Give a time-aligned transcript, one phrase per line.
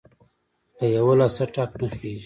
[0.77, 2.11] له يوه لاسه ټک نه خیژي!.